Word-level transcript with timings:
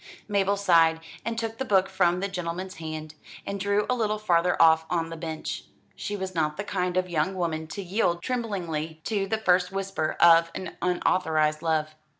Mabel 0.27 0.57
sighed, 0.57 0.99
and 1.23 1.37
took 1.37 1.59
the 1.59 1.63
book 1.63 1.87
from 1.87 2.21
the 2.21 2.27
gentleman's 2.27 2.77
hand, 2.77 3.13
and 3.45 3.59
drew 3.59 3.85
a 3.87 3.93
little 3.93 4.17
farther 4.17 4.59
off 4.59 4.83
on 4.89 5.11
the 5.11 5.15
bench. 5.15 5.65
She 5.95 6.15
was 6.17 6.33
not 6.33 6.57
the 6.57 6.63
kind 6.63 6.97
of 6.97 7.07
young 7.07 7.35
woman 7.35 7.67
to 7.67 7.83
yield 7.83 8.23
tremblingly 8.23 8.99
to 9.03 9.27
the 9.27 9.37
first 9.37 9.71
whisper 9.71 10.17
of 10.19 10.49
an 10.55 10.75
unauthorised 10.81 11.61
love. 11.61 11.93